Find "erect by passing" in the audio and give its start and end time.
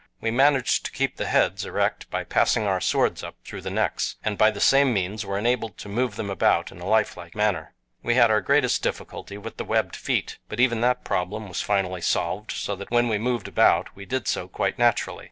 1.63-2.65